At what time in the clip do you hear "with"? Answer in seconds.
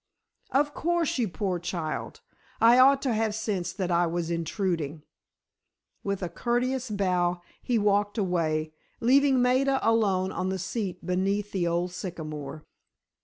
6.03-6.23